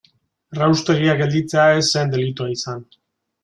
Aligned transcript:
Erraustegia 0.55 1.15
gelditzea 1.21 1.67
ez 1.77 1.85
zen 1.91 2.17
delitua 2.17 2.51
izan. 2.59 2.87